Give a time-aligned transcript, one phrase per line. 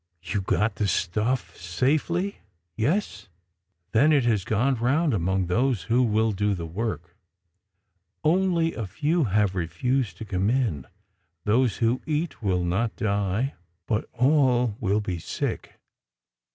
[0.23, 2.39] "You got the stuff safely?
[2.75, 3.27] Yes?
[3.91, 7.15] Then it has gone round among those who will do the work.
[8.23, 10.87] Only a few have refused to come in.
[11.45, 13.53] Those who eat will not die,
[13.85, 15.79] but all will be sick.